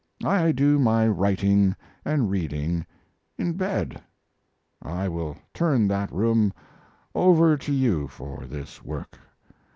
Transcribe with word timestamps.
I 0.25 0.51
do 0.51 0.79
my 0.79 1.07
writing 1.07 1.75
and 2.03 2.27
reading 2.31 2.87
in 3.37 3.53
bed. 3.53 4.01
I 4.81 5.07
will 5.07 5.37
turn 5.53 5.87
that 5.89 6.11
room 6.11 6.53
over 7.13 7.55
to 7.57 7.71
you 7.71 8.07
for 8.07 8.47
this 8.47 8.83
work. 8.83 9.19